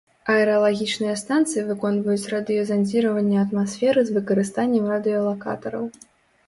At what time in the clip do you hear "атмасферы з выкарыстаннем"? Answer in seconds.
3.45-4.85